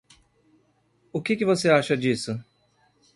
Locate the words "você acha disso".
1.45-2.43